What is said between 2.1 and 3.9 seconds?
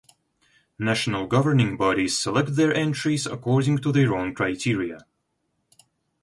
select their entries according